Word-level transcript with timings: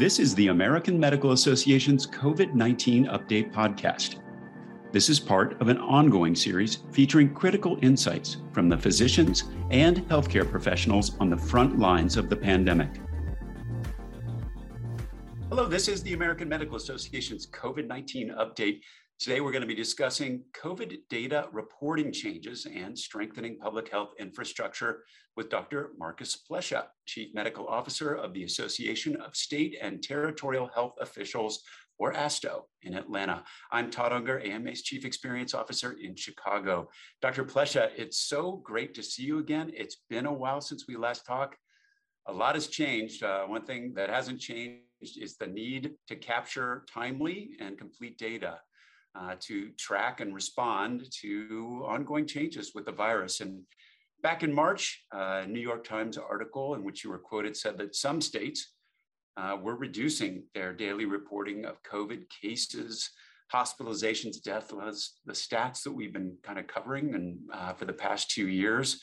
This 0.00 0.18
is 0.18 0.34
the 0.34 0.46
American 0.46 0.98
Medical 0.98 1.32
Association's 1.32 2.06
COVID 2.06 2.54
19 2.54 3.08
Update 3.08 3.52
Podcast. 3.52 4.22
This 4.92 5.10
is 5.10 5.20
part 5.20 5.60
of 5.60 5.68
an 5.68 5.76
ongoing 5.76 6.34
series 6.34 6.78
featuring 6.90 7.34
critical 7.34 7.78
insights 7.82 8.38
from 8.50 8.70
the 8.70 8.78
physicians 8.78 9.44
and 9.70 9.98
healthcare 10.08 10.50
professionals 10.50 11.18
on 11.20 11.28
the 11.28 11.36
front 11.36 11.78
lines 11.78 12.16
of 12.16 12.30
the 12.30 12.36
pandemic. 12.36 12.88
Hello, 15.50 15.66
this 15.66 15.86
is 15.86 16.02
the 16.02 16.14
American 16.14 16.48
Medical 16.48 16.76
Association's 16.76 17.46
COVID 17.48 17.86
19 17.86 18.30
update. 18.38 18.80
Today, 19.20 19.42
we're 19.42 19.52
going 19.52 19.60
to 19.60 19.68
be 19.68 19.74
discussing 19.74 20.44
COVID 20.58 20.96
data 21.10 21.46
reporting 21.52 22.10
changes 22.10 22.66
and 22.74 22.98
strengthening 22.98 23.58
public 23.58 23.90
health 23.90 24.14
infrastructure 24.18 25.04
with 25.36 25.50
Dr. 25.50 25.90
Marcus 25.98 26.34
Plescia, 26.34 26.86
Chief 27.04 27.34
Medical 27.34 27.68
Officer 27.68 28.14
of 28.14 28.32
the 28.32 28.44
Association 28.44 29.16
of 29.16 29.36
State 29.36 29.76
and 29.82 30.02
Territorial 30.02 30.70
Health 30.74 30.94
Officials, 31.02 31.62
or 31.98 32.14
ASTHO, 32.14 32.64
in 32.80 32.94
Atlanta. 32.94 33.44
I'm 33.70 33.90
Todd 33.90 34.14
Unger, 34.14 34.40
AMA's 34.40 34.80
Chief 34.80 35.04
Experience 35.04 35.52
Officer 35.52 35.98
in 36.00 36.16
Chicago. 36.16 36.88
Dr. 37.20 37.44
Plescia, 37.44 37.90
it's 37.98 38.16
so 38.26 38.62
great 38.64 38.94
to 38.94 39.02
see 39.02 39.24
you 39.24 39.38
again. 39.38 39.70
It's 39.76 39.98
been 40.08 40.24
a 40.24 40.32
while 40.32 40.62
since 40.62 40.86
we 40.88 40.96
last 40.96 41.26
talked. 41.26 41.58
A 42.24 42.32
lot 42.32 42.54
has 42.54 42.68
changed. 42.68 43.22
Uh, 43.22 43.44
one 43.44 43.66
thing 43.66 43.92
that 43.96 44.08
hasn't 44.08 44.40
changed 44.40 44.80
is 45.02 45.36
the 45.36 45.46
need 45.46 45.90
to 46.08 46.16
capture 46.16 46.86
timely 46.90 47.50
and 47.60 47.76
complete 47.76 48.16
data 48.16 48.60
uh, 49.18 49.34
to 49.40 49.70
track 49.78 50.20
and 50.20 50.34
respond 50.34 51.04
to 51.20 51.84
ongoing 51.86 52.26
changes 52.26 52.72
with 52.74 52.84
the 52.84 52.92
virus. 52.92 53.40
And 53.40 53.62
back 54.22 54.42
in 54.42 54.52
March, 54.52 55.04
a 55.12 55.46
New 55.46 55.60
York 55.60 55.84
Times 55.84 56.18
article 56.18 56.74
in 56.74 56.84
which 56.84 57.04
you 57.04 57.10
were 57.10 57.18
quoted 57.18 57.56
said 57.56 57.78
that 57.78 57.94
some 57.94 58.20
states 58.20 58.72
uh, 59.36 59.56
were 59.60 59.76
reducing 59.76 60.44
their 60.54 60.72
daily 60.72 61.06
reporting 61.06 61.64
of 61.64 61.82
COVID 61.82 62.24
cases, 62.28 63.10
hospitalizations, 63.52 64.42
deaths, 64.42 65.18
the 65.24 65.32
stats 65.32 65.82
that 65.82 65.92
we've 65.92 66.12
been 66.12 66.36
kind 66.42 66.58
of 66.58 66.66
covering 66.66 67.14
and 67.14 67.38
uh, 67.52 67.72
for 67.72 67.84
the 67.84 67.92
past 67.92 68.30
two 68.30 68.48
years. 68.48 69.00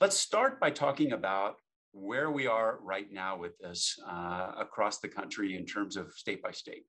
Let's 0.00 0.16
start 0.16 0.60
by 0.60 0.70
talking 0.70 1.12
about 1.12 1.56
where 1.92 2.30
we 2.30 2.46
are 2.46 2.78
right 2.82 3.10
now 3.10 3.36
with 3.36 3.58
this 3.58 3.98
uh, 4.08 4.52
across 4.58 4.98
the 4.98 5.08
country 5.08 5.56
in 5.56 5.66
terms 5.66 5.96
of 5.96 6.12
state 6.12 6.42
by 6.42 6.52
state. 6.52 6.84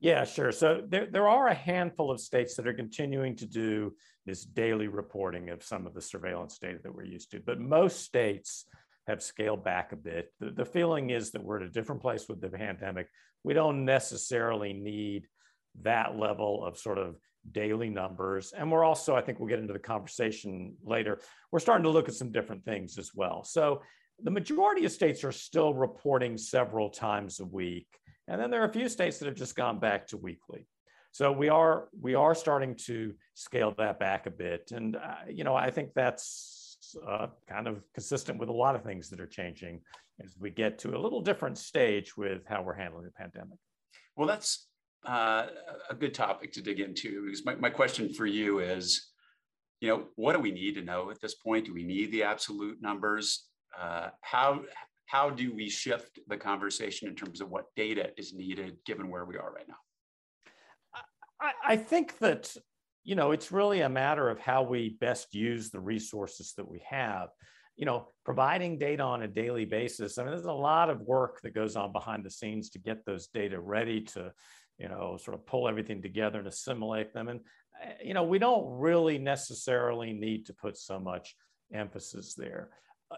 Yeah, 0.00 0.24
sure. 0.24 0.52
So 0.52 0.82
there, 0.86 1.06
there 1.06 1.28
are 1.28 1.48
a 1.48 1.54
handful 1.54 2.10
of 2.10 2.20
states 2.20 2.56
that 2.56 2.66
are 2.66 2.74
continuing 2.74 3.36
to 3.36 3.46
do 3.46 3.94
this 4.26 4.44
daily 4.44 4.88
reporting 4.88 5.50
of 5.50 5.62
some 5.62 5.86
of 5.86 5.94
the 5.94 6.02
surveillance 6.02 6.58
data 6.58 6.78
that 6.82 6.94
we're 6.94 7.04
used 7.04 7.30
to, 7.30 7.40
but 7.40 7.60
most 7.60 8.02
states 8.02 8.66
have 9.06 9.22
scaled 9.22 9.64
back 9.64 9.92
a 9.92 9.96
bit. 9.96 10.32
The, 10.40 10.50
the 10.50 10.64
feeling 10.64 11.10
is 11.10 11.30
that 11.32 11.44
we're 11.44 11.58
at 11.60 11.66
a 11.66 11.70
different 11.70 12.02
place 12.02 12.28
with 12.28 12.40
the 12.40 12.48
pandemic. 12.48 13.08
We 13.44 13.54
don't 13.54 13.84
necessarily 13.84 14.72
need 14.72 15.26
that 15.82 16.18
level 16.18 16.64
of 16.64 16.78
sort 16.78 16.98
of 16.98 17.16
daily 17.50 17.90
numbers. 17.90 18.52
And 18.56 18.70
we're 18.70 18.84
also, 18.84 19.14
I 19.14 19.20
think 19.20 19.38
we'll 19.38 19.48
get 19.48 19.58
into 19.58 19.74
the 19.74 19.78
conversation 19.78 20.74
later, 20.84 21.20
we're 21.52 21.58
starting 21.58 21.84
to 21.84 21.90
look 21.90 22.08
at 22.08 22.14
some 22.14 22.32
different 22.32 22.64
things 22.64 22.98
as 22.98 23.10
well. 23.14 23.44
So 23.44 23.82
the 24.22 24.30
majority 24.30 24.84
of 24.84 24.92
states 24.92 25.24
are 25.24 25.32
still 25.32 25.74
reporting 25.74 26.38
several 26.38 26.88
times 26.88 27.40
a 27.40 27.44
week. 27.44 27.88
And 28.28 28.40
then 28.40 28.50
there 28.50 28.62
are 28.62 28.68
a 28.68 28.72
few 28.72 28.88
states 28.88 29.18
that 29.18 29.26
have 29.26 29.36
just 29.36 29.56
gone 29.56 29.78
back 29.78 30.06
to 30.08 30.16
weekly. 30.16 30.66
So 31.12 31.30
we 31.30 31.48
are 31.48 31.88
we 32.00 32.14
are 32.14 32.34
starting 32.34 32.74
to 32.86 33.14
scale 33.34 33.72
that 33.78 34.00
back 34.00 34.26
a 34.26 34.30
bit, 34.30 34.72
and 34.72 34.96
uh, 34.96 35.14
you 35.28 35.44
know 35.44 35.54
I 35.54 35.70
think 35.70 35.90
that's 35.94 36.76
uh, 37.06 37.28
kind 37.48 37.68
of 37.68 37.82
consistent 37.92 38.38
with 38.38 38.48
a 38.48 38.52
lot 38.52 38.74
of 38.74 38.82
things 38.82 39.10
that 39.10 39.20
are 39.20 39.26
changing 39.26 39.80
as 40.22 40.34
we 40.38 40.50
get 40.50 40.78
to 40.80 40.96
a 40.96 40.98
little 40.98 41.20
different 41.20 41.58
stage 41.58 42.16
with 42.16 42.42
how 42.46 42.62
we're 42.62 42.74
handling 42.74 43.04
the 43.04 43.12
pandemic. 43.12 43.58
Well, 44.16 44.26
that's 44.26 44.66
uh, 45.06 45.46
a 45.90 45.94
good 45.94 46.14
topic 46.14 46.52
to 46.52 46.62
dig 46.62 46.80
into 46.80 47.24
because 47.24 47.44
my, 47.44 47.54
my 47.56 47.70
question 47.70 48.12
for 48.12 48.26
you 48.26 48.60
is, 48.60 49.10
you 49.80 49.88
know, 49.88 50.06
what 50.16 50.32
do 50.34 50.38
we 50.40 50.50
need 50.50 50.74
to 50.74 50.82
know 50.82 51.10
at 51.10 51.20
this 51.20 51.34
point? 51.34 51.66
Do 51.66 51.74
we 51.74 51.84
need 51.84 52.10
the 52.12 52.22
absolute 52.22 52.80
numbers? 52.80 53.48
Uh, 53.78 54.08
how 54.20 54.62
how 55.06 55.30
do 55.30 55.54
we 55.54 55.68
shift 55.68 56.18
the 56.28 56.36
conversation 56.36 57.08
in 57.08 57.14
terms 57.14 57.40
of 57.40 57.50
what 57.50 57.66
data 57.76 58.10
is 58.16 58.32
needed 58.32 58.76
given 58.86 59.10
where 59.10 59.24
we 59.24 59.36
are 59.36 59.52
right 59.52 59.68
now? 59.68 59.76
I, 61.40 61.52
I 61.64 61.76
think 61.76 62.18
that 62.18 62.54
you 63.02 63.14
know 63.14 63.32
it's 63.32 63.52
really 63.52 63.80
a 63.82 63.88
matter 63.88 64.28
of 64.30 64.38
how 64.38 64.62
we 64.62 64.96
best 65.00 65.34
use 65.34 65.70
the 65.70 65.80
resources 65.80 66.54
that 66.56 66.68
we 66.68 66.82
have. 66.88 67.28
You 67.76 67.86
know 67.86 68.08
providing 68.24 68.78
data 68.78 69.02
on 69.02 69.22
a 69.22 69.28
daily 69.28 69.64
basis 69.64 70.16
i 70.16 70.22
mean 70.22 70.30
there's 70.30 70.44
a 70.44 70.52
lot 70.52 70.88
of 70.88 71.00
work 71.00 71.40
that 71.42 71.56
goes 71.56 71.74
on 71.74 71.90
behind 71.90 72.24
the 72.24 72.30
scenes 72.30 72.70
to 72.70 72.78
get 72.78 73.04
those 73.04 73.26
data 73.26 73.60
ready 73.60 74.00
to 74.00 74.32
you 74.78 74.88
know 74.88 75.16
sort 75.16 75.34
of 75.34 75.46
pull 75.46 75.68
everything 75.68 76.02
together 76.02 76.38
and 76.38 76.48
assimilate 76.48 77.12
them. 77.12 77.28
And 77.28 77.40
eh, 77.82 77.94
you 78.04 78.14
know 78.14 78.24
we 78.24 78.38
don't 78.38 78.78
really 78.78 79.18
necessarily 79.18 80.12
need 80.12 80.46
to 80.46 80.54
put 80.54 80.76
so 80.76 80.98
much 80.98 81.36
emphasis 81.72 82.34
there 82.34 82.70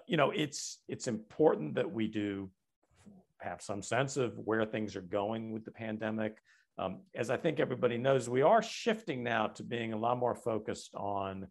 you 0.06 0.16
know, 0.16 0.30
it's 0.30 0.78
it's 0.88 1.08
important 1.08 1.74
that 1.74 1.90
we 1.90 2.08
do 2.08 2.50
have 3.38 3.60
some 3.60 3.82
sense 3.82 4.16
of 4.16 4.36
where 4.38 4.64
things 4.64 4.96
are 4.96 5.02
going 5.02 5.52
with 5.52 5.64
the 5.64 5.70
pandemic. 5.70 6.38
Um, 6.78 7.00
as 7.14 7.30
I 7.30 7.36
think 7.36 7.58
everybody 7.58 7.96
knows, 7.96 8.28
we 8.28 8.42
are 8.42 8.62
shifting 8.62 9.22
now 9.22 9.46
to 9.48 9.62
being 9.62 9.92
a 9.92 9.98
lot 9.98 10.18
more 10.18 10.34
focused 10.34 10.94
on 10.94 11.46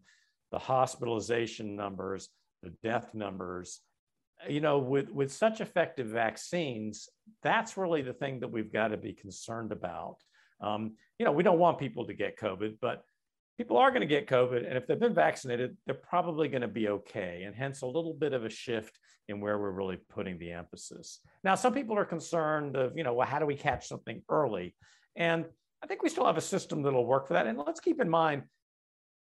the 0.51 0.59
hospitalization 0.59 1.75
numbers, 1.75 2.29
the 2.61 2.73
death 2.83 3.13
numbers. 3.13 3.81
You 4.47 4.59
know, 4.59 4.79
with 4.79 5.09
with 5.09 5.31
such 5.31 5.61
effective 5.61 6.07
vaccines, 6.07 7.09
that's 7.41 7.77
really 7.77 8.01
the 8.01 8.13
thing 8.13 8.41
that 8.41 8.51
we've 8.51 8.71
got 8.71 8.89
to 8.89 8.97
be 8.97 9.13
concerned 9.13 9.71
about. 9.71 10.17
Um, 10.61 10.93
you 11.17 11.25
know, 11.25 11.31
we 11.31 11.43
don't 11.43 11.59
want 11.59 11.79
people 11.79 12.05
to 12.05 12.13
get 12.13 12.37
COVID, 12.37 12.77
but 12.81 13.03
people 13.57 13.77
are 13.77 13.89
going 13.89 14.01
to 14.01 14.07
get 14.07 14.27
COVID. 14.27 14.67
And 14.67 14.77
if 14.77 14.85
they've 14.85 14.99
been 14.99 15.13
vaccinated, 15.13 15.77
they're 15.85 15.95
probably 15.95 16.47
going 16.47 16.61
to 16.61 16.67
be 16.67 16.89
okay. 16.89 17.43
And 17.45 17.55
hence 17.55 17.81
a 17.81 17.87
little 17.87 18.13
bit 18.13 18.33
of 18.33 18.45
a 18.45 18.49
shift 18.49 18.99
in 19.27 19.39
where 19.39 19.57
we're 19.57 19.71
really 19.71 19.97
putting 20.09 20.37
the 20.37 20.51
emphasis. 20.51 21.19
Now, 21.43 21.55
some 21.55 21.73
people 21.73 21.97
are 21.97 22.05
concerned 22.05 22.75
of, 22.75 22.97
you 22.97 23.03
know, 23.03 23.13
well, 23.13 23.27
how 23.27 23.39
do 23.39 23.45
we 23.45 23.55
catch 23.55 23.87
something 23.87 24.21
early? 24.29 24.75
And 25.15 25.45
I 25.81 25.87
think 25.87 26.03
we 26.03 26.09
still 26.09 26.25
have 26.25 26.37
a 26.37 26.41
system 26.41 26.81
that'll 26.81 27.05
work 27.05 27.27
for 27.27 27.33
that. 27.33 27.47
And 27.47 27.57
let's 27.57 27.79
keep 27.79 28.01
in 28.01 28.09
mind, 28.09 28.43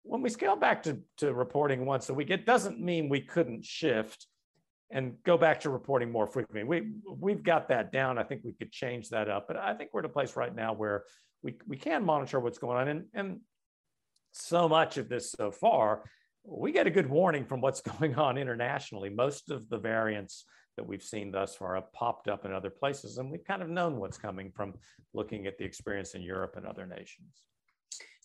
when 0.02 0.22
we 0.22 0.30
scale 0.30 0.56
back 0.56 0.82
to, 0.84 0.98
to 1.18 1.34
reporting 1.34 1.84
once 1.84 2.08
a 2.08 2.14
week, 2.14 2.30
it 2.30 2.46
doesn't 2.46 2.80
mean 2.80 3.08
we 3.08 3.20
couldn't 3.20 3.64
shift 3.64 4.26
and 4.90 5.14
go 5.24 5.36
back 5.36 5.60
to 5.60 5.70
reporting 5.70 6.10
more 6.10 6.26
frequently. 6.26 6.64
We, 6.64 6.92
we've 7.18 7.42
got 7.42 7.68
that 7.68 7.92
down. 7.92 8.16
I 8.18 8.22
think 8.22 8.42
we 8.42 8.52
could 8.52 8.72
change 8.72 9.10
that 9.10 9.28
up. 9.28 9.46
But 9.46 9.58
I 9.58 9.74
think 9.74 9.90
we're 9.92 10.00
at 10.00 10.06
a 10.06 10.10
place 10.10 10.34
right 10.34 10.54
now 10.54 10.72
where 10.72 11.04
we, 11.42 11.56
we 11.66 11.76
can 11.76 12.04
monitor 12.04 12.40
what's 12.40 12.58
going 12.58 12.78
on. 12.78 12.88
And, 12.88 13.04
and 13.12 13.40
so 14.32 14.68
much 14.68 14.96
of 14.98 15.08
this 15.08 15.32
so 15.32 15.50
far, 15.50 16.04
we 16.44 16.72
get 16.72 16.86
a 16.86 16.90
good 16.90 17.08
warning 17.08 17.44
from 17.44 17.60
what's 17.60 17.80
going 17.98 18.14
on 18.16 18.38
internationally. 18.38 19.10
Most 19.10 19.50
of 19.50 19.68
the 19.68 19.78
variants 19.78 20.44
that 20.76 20.86
we've 20.86 21.02
seen 21.02 21.32
thus 21.32 21.56
far 21.56 21.74
have 21.74 21.92
popped 21.92 22.28
up 22.28 22.44
in 22.44 22.52
other 22.52 22.70
places, 22.70 23.18
and 23.18 23.30
we've 23.30 23.44
kind 23.44 23.62
of 23.62 23.68
known 23.68 23.98
what's 23.98 24.18
coming 24.18 24.52
from 24.54 24.74
looking 25.12 25.46
at 25.46 25.58
the 25.58 25.64
experience 25.64 26.14
in 26.14 26.22
Europe 26.22 26.54
and 26.56 26.66
other 26.66 26.86
nations. 26.86 27.42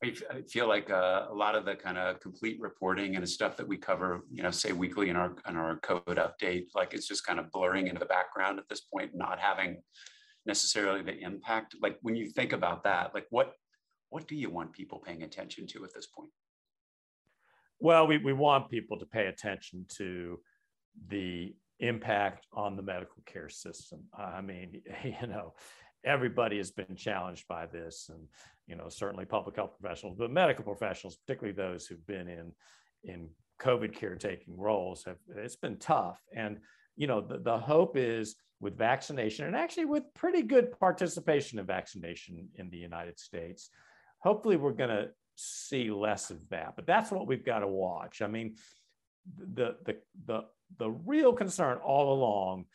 I 0.03 0.41
feel 0.49 0.67
like 0.67 0.89
uh, 0.89 1.27
a 1.29 1.33
lot 1.33 1.55
of 1.55 1.63
the 1.63 1.75
kind 1.75 1.97
of 1.97 2.19
complete 2.19 2.59
reporting 2.59 3.15
and 3.15 3.23
the 3.23 3.27
stuff 3.27 3.55
that 3.55 3.67
we 3.67 3.77
cover, 3.77 4.21
you 4.29 4.43
know, 4.43 4.51
say 4.51 4.73
weekly 4.73 5.09
in 5.09 5.15
our 5.15 5.33
in 5.47 5.55
our 5.55 5.77
code 5.77 6.03
update, 6.17 6.65
like 6.75 6.93
it's 6.93 7.07
just 7.07 7.25
kind 7.25 7.39
of 7.39 7.49
blurring 7.51 7.87
into 7.87 7.99
the 7.99 8.05
background 8.05 8.59
at 8.59 8.67
this 8.67 8.81
point, 8.81 9.11
not 9.13 9.39
having 9.39 9.81
necessarily 10.45 11.01
the 11.01 11.17
impact. 11.19 11.75
Like 11.81 11.97
when 12.01 12.15
you 12.15 12.29
think 12.29 12.51
about 12.51 12.83
that, 12.83 13.13
like 13.13 13.27
what 13.29 13.53
what 14.13 14.27
do 14.27 14.35
you 14.35 14.47
want 14.47 14.71
people 14.71 14.99
paying 14.99 15.23
attention 15.23 15.65
to 15.65 15.83
at 15.83 15.91
this 15.91 16.05
point? 16.05 16.29
Well, 17.79 18.05
we, 18.05 18.19
we 18.19 18.31
want 18.31 18.69
people 18.69 18.99
to 18.99 19.07
pay 19.07 19.25
attention 19.25 19.87
to 19.97 20.39
the 21.07 21.55
impact 21.79 22.45
on 22.53 22.75
the 22.75 22.83
medical 22.83 23.23
care 23.25 23.49
system. 23.49 24.01
I 24.15 24.41
mean, 24.41 24.83
you 25.03 25.27
know, 25.27 25.55
everybody 26.05 26.57
has 26.57 26.69
been 26.69 26.95
challenged 26.95 27.47
by 27.47 27.65
this, 27.65 28.11
and 28.13 28.27
you 28.67 28.75
know, 28.75 28.87
certainly 28.87 29.25
public 29.25 29.55
health 29.55 29.71
professionals, 29.81 30.15
but 30.19 30.29
medical 30.29 30.63
professionals, 30.63 31.17
particularly 31.25 31.55
those 31.55 31.87
who've 31.87 32.05
been 32.05 32.27
in 32.27 32.51
in 33.03 33.29
COVID 33.59 33.95
caretaking 33.95 34.55
roles, 34.55 35.03
have 35.05 35.17
it's 35.35 35.55
been 35.55 35.77
tough. 35.77 36.21
And 36.35 36.59
you 36.95 37.07
know, 37.07 37.19
the, 37.19 37.39
the 37.39 37.57
hope 37.57 37.97
is 37.97 38.35
with 38.61 38.77
vaccination, 38.77 39.47
and 39.47 39.55
actually 39.55 39.85
with 39.85 40.03
pretty 40.13 40.43
good 40.43 40.71
participation 40.79 41.57
in 41.57 41.65
vaccination 41.65 42.47
in 42.57 42.69
the 42.69 42.77
United 42.77 43.19
States, 43.19 43.71
hopefully 44.23 44.55
we're 44.55 44.71
going 44.71 44.89
to 44.89 45.09
see 45.35 45.91
less 45.91 46.29
of 46.29 46.47
that 46.49 46.75
but 46.75 46.85
that's 46.85 47.11
what 47.11 47.27
we've 47.27 47.45
got 47.45 47.59
to 47.59 47.67
watch. 47.67 48.21
I 48.21 48.27
mean 48.27 48.55
the 49.37 49.75
the 49.85 49.97
the 50.25 50.41
the 50.77 50.89
real 50.89 51.33
concern 51.33 51.77
all 51.77 52.13
along 52.13 52.65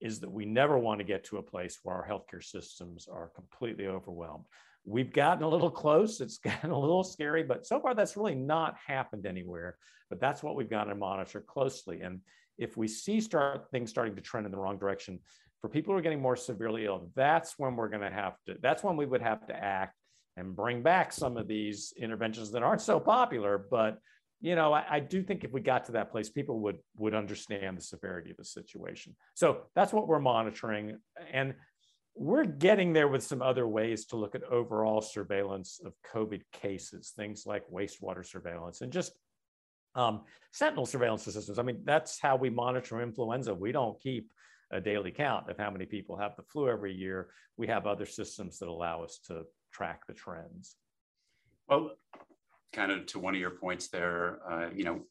is 0.00 0.20
that 0.20 0.30
we 0.30 0.46
never 0.46 0.78
want 0.78 0.98
to 0.98 1.04
get 1.04 1.24
to 1.24 1.36
a 1.36 1.42
place 1.42 1.78
where 1.82 1.96
our 1.96 2.08
healthcare 2.08 2.42
systems 2.42 3.06
are 3.10 3.30
completely 3.34 3.86
overwhelmed. 3.86 4.44
We've 4.84 5.12
gotten 5.12 5.42
a 5.42 5.48
little 5.48 5.70
close 5.70 6.20
it's 6.20 6.38
gotten 6.50 6.70
a 6.70 6.78
little 6.78 7.04
scary 7.04 7.42
but 7.42 7.66
so 7.66 7.80
far 7.80 7.94
that's 7.94 8.16
really 8.16 8.34
not 8.34 8.76
happened 8.86 9.26
anywhere 9.26 9.76
but 10.10 10.20
that's 10.20 10.42
what 10.42 10.56
we've 10.56 10.68
got 10.68 10.84
to 10.84 10.94
monitor 10.94 11.40
closely. 11.40 12.00
And 12.00 12.20
if 12.58 12.76
we 12.76 12.88
see 12.88 13.20
start 13.20 13.70
things 13.70 13.90
starting 13.90 14.16
to 14.16 14.20
trend 14.20 14.44
in 14.44 14.52
the 14.52 14.58
wrong 14.58 14.76
direction 14.76 15.20
for 15.60 15.68
people 15.68 15.94
who 15.94 15.98
are 15.98 16.02
getting 16.02 16.20
more 16.20 16.36
severely 16.36 16.84
ill, 16.84 17.10
that's 17.14 17.54
when 17.58 17.76
we're 17.76 17.88
going 17.88 18.02
to 18.02 18.10
have 18.10 18.34
to, 18.46 18.56
that's 18.60 18.82
when 18.82 18.96
we 18.96 19.06
would 19.06 19.22
have 19.22 19.46
to 19.46 19.56
act 19.56 19.94
and 20.36 20.56
bring 20.56 20.82
back 20.82 21.12
some 21.12 21.36
of 21.36 21.48
these 21.48 21.92
interventions 21.96 22.50
that 22.52 22.62
aren't 22.62 22.80
so 22.80 23.00
popular. 23.00 23.58
But, 23.70 23.98
you 24.40 24.54
know, 24.54 24.72
I, 24.72 24.84
I 24.88 25.00
do 25.00 25.22
think 25.22 25.44
if 25.44 25.52
we 25.52 25.60
got 25.60 25.84
to 25.86 25.92
that 25.92 26.10
place, 26.10 26.30
people 26.30 26.60
would 26.60 26.78
would 26.96 27.14
understand 27.14 27.78
the 27.78 27.82
severity 27.82 28.30
of 28.30 28.36
the 28.36 28.44
situation. 28.44 29.16
So 29.34 29.62
that's 29.74 29.92
what 29.92 30.08
we're 30.08 30.20
monitoring. 30.20 30.98
And 31.32 31.54
we're 32.14 32.44
getting 32.44 32.92
there 32.92 33.08
with 33.08 33.22
some 33.22 33.40
other 33.40 33.66
ways 33.66 34.06
to 34.06 34.16
look 34.16 34.34
at 34.34 34.42
overall 34.44 35.00
surveillance 35.00 35.80
of 35.84 35.94
COVID 36.12 36.42
cases, 36.52 37.12
things 37.14 37.44
like 37.46 37.64
wastewater 37.70 38.26
surveillance 38.26 38.80
and 38.80 38.92
just 38.92 39.12
um, 39.94 40.22
sentinel 40.52 40.86
surveillance 40.86 41.24
systems. 41.24 41.58
I 41.58 41.62
mean, 41.62 41.82
that's 41.84 42.20
how 42.20 42.36
we 42.36 42.50
monitor 42.50 43.00
influenza. 43.00 43.54
We 43.54 43.72
don't 43.72 44.00
keep 44.00 44.30
a 44.70 44.80
daily 44.80 45.10
count 45.10 45.50
of 45.50 45.58
how 45.58 45.70
many 45.70 45.86
people 45.86 46.16
have 46.16 46.36
the 46.36 46.42
flu 46.42 46.68
every 46.68 46.94
year. 46.94 47.28
We 47.56 47.66
have 47.68 47.86
other 47.86 48.06
systems 48.06 48.58
that 48.58 48.68
allow 48.68 49.02
us 49.02 49.18
to 49.26 49.42
track 49.72 50.06
the 50.06 50.14
trends. 50.14 50.76
Well, 51.68 51.92
kind 52.72 52.92
of 52.92 53.06
to 53.06 53.18
one 53.18 53.34
of 53.34 53.40
your 53.40 53.50
points 53.50 53.88
there, 53.88 54.40
uh, 54.48 54.70
you 54.74 54.84
know, 54.84 55.02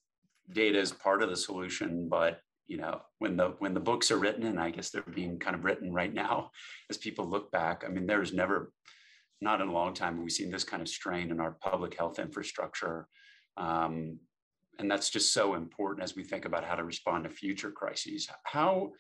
data 0.52 0.80
is 0.80 0.92
part 0.92 1.22
of 1.22 1.30
the 1.30 1.38
solution, 1.38 2.10
but 2.10 2.42
you 2.70 2.78
know 2.78 3.02
when 3.18 3.36
the 3.36 3.56
when 3.60 3.74
the 3.74 3.80
books 3.80 4.12
are 4.12 4.18
written 4.18 4.44
and 4.46 4.60
i 4.60 4.70
guess 4.70 4.92
they're 4.92 5.02
being 5.14 5.38
kind 5.40 5.56
of 5.56 5.66
written 5.66 5.92
right 5.92 6.14
now 6.14 6.52
as 6.90 6.98
people 6.98 7.26
look 7.26 7.52
back 7.52 7.84
i 7.86 7.90
mean 7.90 8.06
there's 8.06 8.32
never 8.32 8.72
not 9.42 9.60
in 9.60 9.68
a 9.68 9.74
long 9.74 9.94
time 9.94 10.22
we've 10.22 10.32
seen 10.32 10.52
this 10.52 10.64
kind 10.64 10.82
of 10.82 10.88
strain 10.88 11.32
in 11.32 11.40
our 11.40 11.58
public 11.62 11.98
health 11.98 12.20
infrastructure 12.20 13.08
um, 13.58 14.18
and 14.78 14.90
that's 14.90 15.10
just 15.10 15.34
so 15.34 15.56
important 15.56 16.04
as 16.04 16.16
we 16.16 16.24
think 16.24 16.46
about 16.46 16.64
how 16.64 16.76
to 16.76 16.84
respond 16.84 17.24
to 17.24 17.30
future 17.30 17.72
crises 17.72 18.30
how 18.44 18.92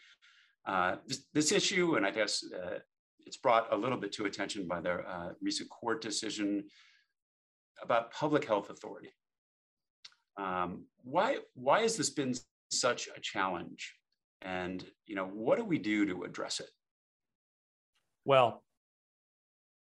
uh, 0.67 0.95
this, 1.07 1.23
this, 1.33 1.51
issue 1.51 1.95
and 1.95 2.05
i 2.05 2.11
guess 2.11 2.43
uh, 2.53 2.79
it's 3.29 3.37
brought 3.37 3.71
a 3.71 3.77
little 3.77 3.99
bit 3.99 4.11
to 4.11 4.25
attention 4.25 4.67
by 4.67 4.81
the 4.81 4.91
uh, 5.07 5.33
recent 5.39 5.69
court 5.69 6.01
decision 6.01 6.63
about 7.79 8.11
public 8.11 8.43
health 8.43 8.71
authority. 8.71 9.13
Um, 10.35 10.85
why 11.03 11.37
why 11.53 11.81
has 11.81 11.95
this 11.95 12.09
been 12.09 12.33
such 12.71 13.07
a 13.15 13.19
challenge? 13.19 13.93
And 14.41 14.83
you 15.05 15.15
know 15.15 15.27
what 15.27 15.59
do 15.59 15.63
we 15.63 15.77
do 15.77 16.07
to 16.07 16.23
address 16.23 16.59
it? 16.59 16.71
Well 18.25 18.63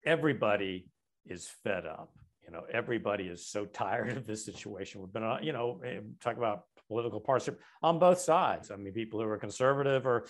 everybody 0.05 0.89
is 1.25 1.49
fed 1.63 1.85
up. 1.85 2.11
You 2.45 2.51
know 2.51 2.63
everybody 2.69 3.27
is 3.27 3.47
so 3.47 3.63
tired 3.63 4.17
of 4.17 4.27
this 4.27 4.44
situation. 4.44 4.99
We've 4.99 5.13
been 5.13 5.23
on 5.23 5.41
you 5.41 5.53
know 5.53 5.79
eh, 5.85 6.01
talk 6.21 6.35
about 6.35 6.63
political 6.89 7.21
partisanship 7.21 7.61
on 7.81 7.97
both 7.97 8.19
sides. 8.19 8.71
I 8.71 8.75
mean 8.75 8.91
people 8.91 9.21
who 9.21 9.29
are 9.29 9.38
conservative 9.38 10.05
or 10.05 10.25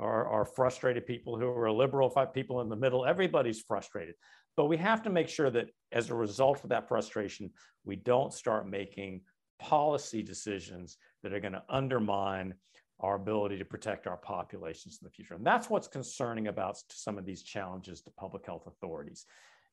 are, 0.00 0.26
are 0.26 0.44
frustrated 0.44 1.06
people 1.06 1.38
who 1.38 1.46
are 1.46 1.70
liberal 1.70 2.10
people 2.32 2.60
in 2.60 2.68
the 2.68 2.76
middle 2.76 3.04
everybody's 3.06 3.60
frustrated 3.60 4.14
but 4.56 4.66
we 4.66 4.76
have 4.76 5.02
to 5.02 5.10
make 5.10 5.28
sure 5.28 5.50
that 5.50 5.70
as 5.92 6.10
a 6.10 6.14
result 6.14 6.62
of 6.64 6.70
that 6.70 6.88
frustration 6.88 7.50
we 7.84 7.96
don't 7.96 8.32
start 8.32 8.68
making 8.68 9.20
policy 9.60 10.22
decisions 10.22 10.96
that 11.22 11.32
are 11.32 11.40
going 11.40 11.52
to 11.52 11.62
undermine 11.68 12.54
our 13.00 13.14
ability 13.14 13.58
to 13.58 13.64
protect 13.64 14.06
our 14.06 14.16
populations 14.16 14.98
in 15.00 15.06
the 15.06 15.10
future. 15.10 15.34
And 15.34 15.46
that's 15.46 15.70
what's 15.70 15.88
concerning 15.88 16.48
about 16.48 16.76
some 16.90 17.18
of 17.18 17.24
these 17.24 17.42
challenges 17.42 18.02
to 18.02 18.10
public 18.10 18.44
health 18.46 18.66
authorities. 18.66 19.24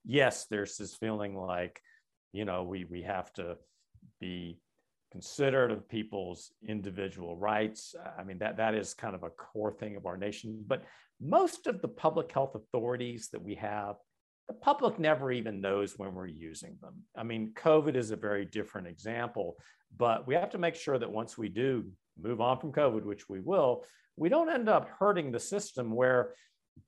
Yes, 0.05 0.45
there's 0.49 0.77
this 0.77 0.95
feeling 0.95 1.35
like, 1.35 1.81
you 2.31 2.45
know, 2.45 2.63
we, 2.63 2.85
we 2.85 3.01
have 3.01 3.33
to 3.33 3.57
be 4.21 4.59
considerate 5.17 5.71
of 5.71 5.87
people's 5.89 6.51
individual 6.67 7.37
rights. 7.37 7.95
Uh, 7.99 8.09
I 8.19 8.23
mean, 8.23 8.37
that, 8.39 8.57
that 8.57 8.75
is 8.75 8.93
kind 8.93 9.15
of 9.15 9.23
a 9.23 9.29
core 9.29 9.71
thing 9.71 9.95
of 9.95 10.05
our 10.05 10.17
nation. 10.17 10.63
But 10.65 10.83
most 11.19 11.67
of 11.67 11.81
the 11.81 11.87
public 11.87 12.31
health 12.31 12.55
authorities 12.55 13.29
that 13.31 13.41
we 13.41 13.55
have, 13.55 13.95
the 14.47 14.53
public 14.53 14.99
never 14.99 15.31
even 15.31 15.59
knows 15.59 15.97
when 15.97 16.13
we're 16.13 16.27
using 16.27 16.77
them. 16.81 16.93
I 17.17 17.23
mean, 17.23 17.51
COVID 17.55 17.95
is 17.95 18.11
a 18.11 18.15
very 18.15 18.45
different 18.45 18.87
example 18.87 19.57
but 19.95 20.27
we 20.27 20.35
have 20.35 20.49
to 20.51 20.57
make 20.57 20.75
sure 20.75 20.97
that 20.97 21.11
once 21.11 21.37
we 21.37 21.49
do 21.49 21.85
move 22.21 22.41
on 22.41 22.59
from 22.59 22.71
COVID, 22.71 23.03
which 23.03 23.29
we 23.29 23.39
will, 23.39 23.85
we 24.15 24.29
don't 24.29 24.49
end 24.49 24.67
up 24.67 24.89
hurting 24.99 25.31
the 25.31 25.39
system 25.39 25.91
where 25.91 26.33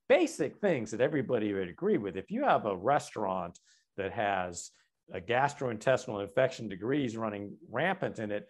basic 0.08 0.58
things 0.58 0.92
that 0.92 1.02
everybody 1.02 1.54
would 1.54 1.70
agree 1.70 1.98
with. 1.98 2.18
If 2.18 2.32
you 2.32 2.44
have 2.44 2.66
a 2.66 2.76
restaurant 2.76 3.58
that 3.98 4.12
has 4.12 4.72
gastrointestinal 5.16 6.22
infection 6.22 6.68
degrees 6.68 7.18
running 7.18 7.56
rampant 7.70 8.20
in 8.20 8.32
it, 8.32 8.48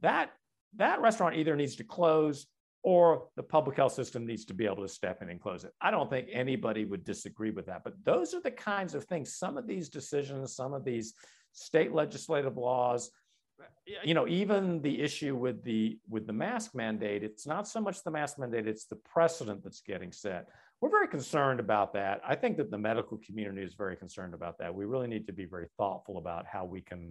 that 0.00 0.30
that 0.76 1.00
restaurant 1.00 1.36
either 1.36 1.54
needs 1.54 1.76
to 1.76 1.84
close 1.84 2.46
or 2.82 3.28
the 3.36 3.42
public 3.42 3.76
health 3.76 3.92
system 3.92 4.26
needs 4.26 4.44
to 4.44 4.54
be 4.54 4.66
able 4.66 4.82
to 4.82 4.88
step 4.88 5.22
in 5.22 5.30
and 5.30 5.40
close 5.40 5.64
it. 5.64 5.72
I 5.80 5.90
don't 5.90 6.10
think 6.10 6.28
anybody 6.30 6.84
would 6.84 7.04
disagree 7.04 7.50
with 7.50 7.66
that, 7.66 7.82
but 7.82 7.94
those 8.04 8.34
are 8.34 8.40
the 8.42 8.50
kinds 8.50 8.94
of 8.94 9.04
things, 9.04 9.36
some 9.36 9.56
of 9.56 9.66
these 9.66 9.88
decisions, 9.88 10.54
some 10.54 10.74
of 10.74 10.84
these 10.84 11.14
state 11.52 11.94
legislative 11.94 12.56
laws, 12.56 13.10
you 14.02 14.14
know 14.14 14.26
even 14.26 14.80
the 14.82 15.00
issue 15.00 15.36
with 15.36 15.62
the 15.64 15.98
with 16.08 16.26
the 16.26 16.32
mask 16.32 16.74
mandate 16.74 17.22
it's 17.22 17.46
not 17.46 17.68
so 17.68 17.80
much 17.80 18.02
the 18.02 18.10
mask 18.10 18.38
mandate 18.38 18.66
it's 18.66 18.86
the 18.86 18.96
precedent 18.96 19.62
that's 19.62 19.80
getting 19.80 20.12
set 20.12 20.48
we're 20.84 20.90
very 20.90 21.08
concerned 21.08 21.60
about 21.60 21.94
that 21.94 22.20
i 22.28 22.34
think 22.34 22.58
that 22.58 22.70
the 22.70 22.76
medical 22.76 23.18
community 23.24 23.62
is 23.62 23.72
very 23.72 23.96
concerned 23.96 24.34
about 24.34 24.58
that 24.58 24.74
we 24.74 24.84
really 24.84 25.08
need 25.08 25.26
to 25.26 25.32
be 25.32 25.46
very 25.46 25.66
thoughtful 25.78 26.18
about 26.18 26.44
how 26.44 26.62
we 26.62 26.82
can 26.82 27.10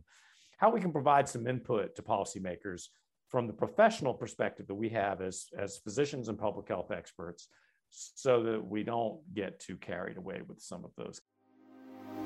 how 0.57 0.69
we 0.69 0.79
can 0.79 0.91
provide 0.91 1.27
some 1.27 1.47
input 1.47 1.95
to 1.95 2.03
policymakers 2.03 2.89
from 3.29 3.47
the 3.47 3.53
professional 3.53 4.13
perspective 4.13 4.67
that 4.67 4.75
we 4.75 4.89
have 4.89 5.21
as 5.21 5.47
as 5.57 5.77
physicians 5.77 6.29
and 6.29 6.37
public 6.37 6.67
health 6.67 6.91
experts 6.91 7.47
so 7.89 8.43
that 8.43 8.63
we 8.63 8.83
don't 8.83 9.19
get 9.33 9.59
too 9.59 9.75
carried 9.77 10.17
away 10.17 10.41
with 10.47 10.61
some 10.61 10.85
of 10.85 10.91
those 10.95 11.19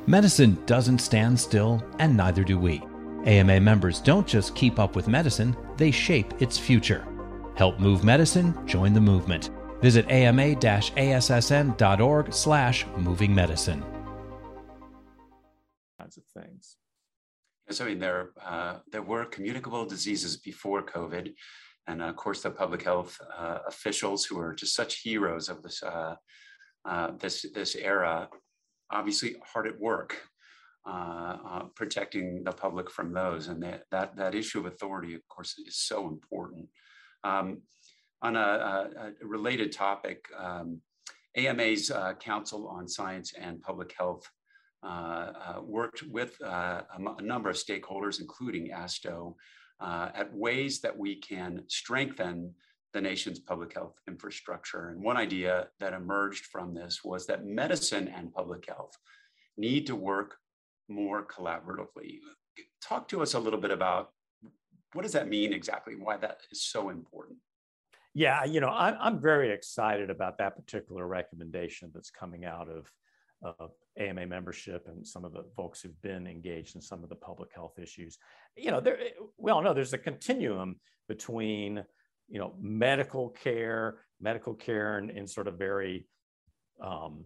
medicine 0.06 0.62
doesn't 0.66 1.00
stand 1.00 1.40
still 1.40 1.82
and 2.00 2.18
neither 2.18 2.44
do 2.44 2.60
we 2.60 2.84
AMA 3.24 3.62
members 3.62 4.02
don't 4.02 4.28
just 4.28 4.54
keep 4.54 4.80
up 4.80 4.96
with 4.96 5.10
medicine, 5.10 5.58
they 5.76 5.92
shape 5.92 6.42
its 6.42 6.58
future. 6.58 7.06
Help 7.56 7.78
move 7.78 8.06
medicine, 8.06 8.56
join 8.66 8.94
the 8.94 9.02
movement. 9.02 9.50
Visit 9.82 10.10
ama-assn.org 10.10 11.74
slash 12.34 12.86
moving 12.98 13.34
medicine. 13.34 13.84
Kinds 16.00 16.18
of 16.18 16.24
things. 16.26 16.78
So, 17.70 17.86
I 17.86 17.90
mean, 17.90 18.00
there, 18.00 18.30
uh, 18.44 18.78
there 18.92 19.02
were 19.02 19.26
communicable 19.26 19.86
diseases 19.86 20.38
before 20.38 20.82
COVID. 20.84 21.34
And 21.88 22.02
of 22.02 22.16
course, 22.16 22.42
the 22.42 22.52
public 22.52 22.84
health 22.84 23.20
uh, 23.38 23.60
officials 23.68 24.26
who 24.26 24.40
are 24.40 24.54
just 24.54 24.74
such 24.74 25.02
heroes 25.02 25.50
of 25.50 25.62
this, 25.64 25.84
uh, 25.84 26.16
uh 26.86 27.12
this, 27.20 27.46
this 27.54 27.76
era, 27.76 28.30
obviously 28.90 29.36
hard 29.46 29.68
at 29.68 29.80
work 29.80 30.18
uh, 30.88 31.38
uh, 31.46 31.64
protecting 31.76 32.44
the 32.46 32.52
public 32.52 32.90
from 32.90 33.12
those. 33.12 33.50
And 33.50 33.62
that, 33.64 33.84
that, 33.92 34.16
that 34.16 34.34
issue 34.34 34.60
of 34.60 34.68
authority, 34.68 35.16
of 35.16 35.28
course, 35.28 35.56
is 35.60 35.78
so 35.78 36.08
important. 36.08 36.70
Um, 37.26 37.62
on 38.22 38.36
a, 38.36 38.40
a, 38.40 39.12
a, 39.24 39.28
related 39.28 39.72
topic, 39.72 40.26
um, 40.38 40.82
AMA's 41.36 41.92
uh, 41.92 42.14
Council 42.14 42.68
on 42.68 42.88
Science 42.88 43.34
and 43.40 43.62
Public 43.62 43.94
Health 43.98 44.28
uh, 44.84 44.86
uh, 44.88 45.62
worked 45.64 46.04
with 46.04 46.40
uh, 46.42 46.82
a, 47.18 47.22
number 47.22 47.50
of 47.50 47.56
stakeholders, 47.56 48.20
including 48.20 48.72
ASTHO, 48.72 49.36
at 49.82 50.34
ways 50.34 50.82
that 50.82 50.98
we 50.98 51.16
can 51.16 51.64
strengthen 51.68 52.54
the 52.94 53.02
nation's 53.02 53.40
public 53.40 53.74
health 53.74 54.00
infrastructure. 54.08 54.90
And 54.90 55.02
one 55.02 55.18
idea 55.18 55.68
that 55.80 55.94
emerged 55.94 56.46
from 56.46 56.74
this 56.74 57.04
was 57.04 57.28
that 57.28 57.46
medicine 57.46 58.08
and 58.08 58.34
public 58.34 58.68
health 58.68 58.98
need 59.58 59.88
to 59.88 59.96
work 59.96 60.38
more 60.88 61.26
collaboratively. 61.26 62.20
Talk 62.82 63.08
to 63.10 63.22
us 63.22 63.34
a 63.34 63.40
little 63.40 63.60
bit 63.60 63.72
about 63.72 64.12
what 64.94 65.02
does 65.02 65.14
that 65.14 65.28
mean 65.28 65.54
exactly? 65.54 65.96
Why 65.96 66.18
that 66.18 66.40
is 66.52 66.64
so 66.64 66.90
important? 66.90 67.38
Yeah, 68.14 68.46
you 68.46 68.60
know, 68.60 68.70
I'm, 68.70 68.96
I'm 69.00 69.22
very 69.22 69.52
excited 69.52 70.10
about 70.10 70.38
that 70.40 70.56
particular 70.56 71.08
recommendation 71.08 71.92
that's 71.94 72.10
coming 72.10 72.46
out 72.46 72.68
of, 72.68 72.92
of 73.44 73.72
AMA 73.98 74.26
membership 74.26 74.88
and 74.88 75.06
some 75.06 75.24
of 75.24 75.34
the 75.34 75.44
folks 75.56 75.82
who've 75.82 76.02
been 76.02 76.26
engaged 76.26 76.76
in 76.76 76.82
some 76.82 77.04
of 77.04 77.10
the 77.10 77.16
public 77.16 77.50
health 77.54 77.78
issues. 77.80 78.18
You 78.56 78.72
know, 78.72 78.80
there, 78.80 78.98
we 79.38 79.52
all 79.52 79.62
know 79.62 79.74
there's 79.74 79.94
a 79.94 80.00
continuum 80.00 80.78
between, 81.08 81.84
you 82.28 82.40
know, 82.40 82.56
medical 82.60 83.30
care, 83.30 84.00
medical 84.20 84.54
care 84.54 84.98
in, 84.98 85.10
in 85.12 85.28
sort 85.28 85.48
of 85.48 85.58
very 85.58 86.08
um, 86.82 87.26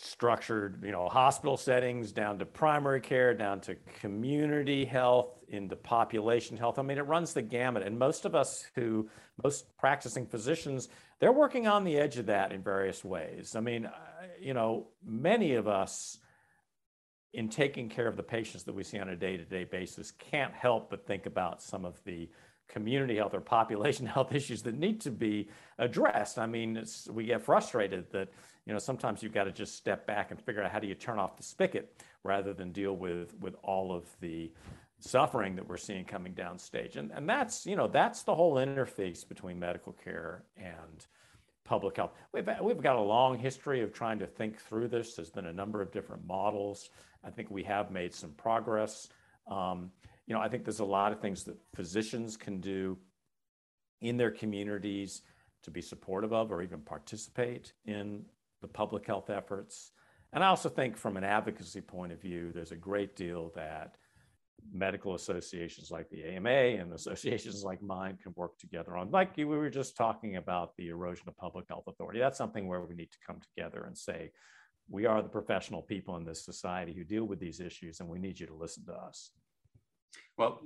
structured, 0.00 0.82
you 0.84 0.92
know, 0.92 1.08
hospital 1.08 1.56
settings 1.56 2.12
down 2.12 2.38
to 2.38 2.46
primary 2.46 3.00
care, 3.00 3.34
down 3.34 3.60
to 3.60 3.76
community 4.00 4.84
health, 4.84 5.38
into 5.48 5.74
population 5.74 6.56
health. 6.56 6.78
I 6.78 6.82
mean, 6.82 6.98
it 6.98 7.06
runs 7.06 7.32
the 7.32 7.42
gamut. 7.42 7.82
And 7.82 7.98
most 7.98 8.24
of 8.24 8.34
us 8.34 8.66
who, 8.74 9.08
most 9.42 9.76
practicing 9.78 10.26
physicians, 10.26 10.88
they're 11.18 11.32
working 11.32 11.66
on 11.66 11.84
the 11.84 11.98
edge 11.98 12.18
of 12.18 12.26
that 12.26 12.52
in 12.52 12.62
various 12.62 13.04
ways. 13.04 13.56
I 13.56 13.60
mean, 13.60 13.90
you 14.40 14.54
know, 14.54 14.88
many 15.04 15.54
of 15.54 15.66
us 15.66 16.18
in 17.34 17.48
taking 17.48 17.88
care 17.88 18.06
of 18.06 18.16
the 18.16 18.22
patients 18.22 18.64
that 18.64 18.74
we 18.74 18.84
see 18.84 18.98
on 18.98 19.08
a 19.08 19.16
day 19.16 19.36
to 19.36 19.44
day 19.44 19.64
basis 19.64 20.12
can't 20.12 20.54
help 20.54 20.90
but 20.90 21.06
think 21.06 21.26
about 21.26 21.60
some 21.60 21.84
of 21.84 22.02
the 22.04 22.28
community 22.68 23.16
health 23.16 23.34
or 23.34 23.40
population 23.40 24.06
health 24.16 24.34
issues 24.34 24.62
that 24.62 24.74
need 24.78 25.00
to 25.02 25.10
be 25.10 25.48
addressed. 25.78 26.38
I 26.38 26.46
mean, 26.46 26.82
we 27.10 27.24
get 27.24 27.42
frustrated 27.42 28.10
that 28.12 28.28
you 28.66 28.72
know 28.72 28.78
sometimes 28.78 29.22
you've 29.22 29.32
got 29.34 29.44
to 29.44 29.52
just 29.52 29.76
step 29.76 30.06
back 30.06 30.30
and 30.30 30.40
figure 30.40 30.62
out 30.62 30.70
how 30.70 30.78
do 30.78 30.86
you 30.86 30.94
turn 30.94 31.18
off 31.18 31.36
the 31.36 31.42
spigot 31.42 32.02
rather 32.22 32.52
than 32.52 32.72
deal 32.72 32.96
with 32.96 33.34
with 33.40 33.56
all 33.62 33.94
of 33.94 34.04
the 34.20 34.52
suffering 35.00 35.54
that 35.56 35.66
we're 35.66 35.76
seeing 35.76 36.04
coming 36.04 36.34
downstage. 36.34 36.96
And 36.96 37.10
and 37.12 37.28
that's 37.28 37.66
you 37.66 37.76
know 37.76 37.88
that's 37.88 38.22
the 38.22 38.34
whole 38.34 38.56
interface 38.56 39.26
between 39.26 39.58
medical 39.58 39.92
care 39.92 40.44
and 40.56 41.06
public 41.68 41.96
health. 41.96 42.12
We've, 42.32 42.48
we've 42.62 42.80
got 42.80 42.96
a 42.96 43.00
long 43.00 43.38
history 43.38 43.82
of 43.82 43.92
trying 43.92 44.18
to 44.20 44.26
think 44.26 44.58
through 44.58 44.88
this. 44.88 45.14
There's 45.14 45.30
been 45.30 45.46
a 45.46 45.52
number 45.52 45.82
of 45.82 45.92
different 45.92 46.26
models. 46.26 46.88
I 47.22 47.30
think 47.30 47.50
we 47.50 47.62
have 47.64 47.90
made 47.90 48.14
some 48.14 48.30
progress. 48.30 49.08
Um, 49.50 49.90
you 50.28 50.34
know, 50.34 50.40
I 50.40 50.48
think 50.48 50.64
there's 50.64 50.80
a 50.80 50.84
lot 50.84 51.10
of 51.10 51.20
things 51.20 51.44
that 51.44 51.56
physicians 51.74 52.36
can 52.36 52.60
do 52.60 52.98
in 54.02 54.18
their 54.18 54.30
communities 54.30 55.22
to 55.62 55.70
be 55.70 55.80
supportive 55.80 56.34
of 56.34 56.52
or 56.52 56.62
even 56.62 56.80
participate 56.80 57.72
in 57.86 58.26
the 58.60 58.68
public 58.68 59.06
health 59.06 59.30
efforts. 59.30 59.92
And 60.34 60.44
I 60.44 60.48
also 60.48 60.68
think 60.68 60.98
from 60.98 61.16
an 61.16 61.24
advocacy 61.24 61.80
point 61.80 62.12
of 62.12 62.20
view, 62.20 62.52
there's 62.52 62.72
a 62.72 62.76
great 62.76 63.16
deal 63.16 63.50
that 63.56 63.96
medical 64.70 65.14
associations 65.14 65.90
like 65.90 66.10
the 66.10 66.22
AMA 66.24 66.50
and 66.50 66.92
associations 66.92 67.64
like 67.64 67.80
mine 67.80 68.18
can 68.22 68.34
work 68.36 68.58
together 68.58 68.98
on. 68.98 69.10
Like 69.10 69.34
we 69.34 69.46
were 69.46 69.70
just 69.70 69.96
talking 69.96 70.36
about 70.36 70.76
the 70.76 70.88
erosion 70.88 71.26
of 71.26 71.38
public 71.38 71.64
health 71.68 71.84
authority. 71.86 72.20
That's 72.20 72.36
something 72.36 72.68
where 72.68 72.82
we 72.82 72.94
need 72.94 73.10
to 73.12 73.18
come 73.26 73.40
together 73.40 73.84
and 73.86 73.96
say, 73.96 74.30
we 74.90 75.06
are 75.06 75.22
the 75.22 75.28
professional 75.28 75.80
people 75.80 76.16
in 76.16 76.24
this 76.24 76.44
society 76.44 76.92
who 76.92 77.04
deal 77.04 77.24
with 77.24 77.40
these 77.40 77.60
issues, 77.60 78.00
and 78.00 78.08
we 78.08 78.18
need 78.18 78.38
you 78.38 78.46
to 78.46 78.54
listen 78.54 78.84
to 78.86 78.92
us. 78.92 79.30
Well, 80.36 80.62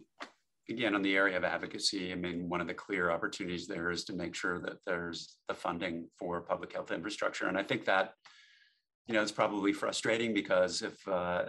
again, 0.68 0.94
on 0.94 1.02
the 1.02 1.16
area 1.16 1.36
of 1.36 1.44
advocacy, 1.44 2.12
I 2.12 2.14
mean, 2.14 2.48
one 2.48 2.60
of 2.60 2.66
the 2.66 2.74
clear 2.74 3.10
opportunities 3.10 3.66
there 3.66 3.90
is 3.90 4.04
to 4.04 4.12
make 4.12 4.34
sure 4.34 4.60
that 4.60 4.78
there's 4.86 5.36
the 5.48 5.54
funding 5.54 6.08
for 6.18 6.40
public 6.40 6.72
health 6.72 6.92
infrastructure. 6.92 7.46
And 7.46 7.58
I 7.58 7.62
think 7.62 7.84
that, 7.86 8.14
you 9.06 9.14
know, 9.14 9.22
it's 9.22 9.32
probably 9.32 9.72
frustrating 9.72 10.32
because 10.32 10.82
if, 10.82 11.06
uh, 11.08 11.44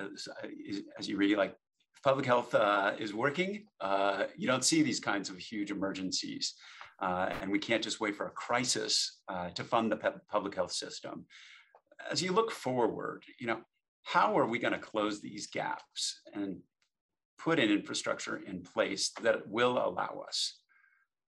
as 0.98 1.08
you 1.08 1.18
read, 1.18 1.38
like 1.38 1.56
public 2.04 2.26
health 2.26 2.54
uh, 2.56 2.94
is 2.98 3.14
working, 3.14 3.66
uh, 3.82 4.26
you 4.36 4.48
don't 4.48 4.66
see 4.66 4.82
these 4.82 5.00
kinds 5.00 5.30
of 5.30 5.38
huge 5.38 5.72
emergencies. 5.72 6.56
Uh, 7.02 7.30
and 7.42 7.52
we 7.52 7.60
can't 7.60 7.84
just 7.84 8.00
wait 8.00 8.16
for 8.16 8.28
a 8.28 8.32
crisis 8.32 9.20
uh, 9.28 9.50
to 9.50 9.64
fund 9.64 9.92
the 9.92 10.14
public 10.32 10.56
health 10.56 10.72
system. 10.72 11.26
As 12.10 12.22
you 12.22 12.32
look 12.32 12.52
forward, 12.52 13.24
you 13.40 13.48
know, 13.48 13.60
how 14.04 14.38
are 14.38 14.48
we 14.48 14.60
going 14.60 14.74
to 14.74 14.80
close 14.80 15.22
these 15.22 15.48
gaps 15.48 16.22
and 16.34 16.58
put 17.44 17.60
an 17.60 17.70
infrastructure 17.70 18.38
in 18.48 18.62
place 18.62 19.12
that 19.22 19.48
will 19.48 19.78
allow 19.78 20.24
us 20.26 20.60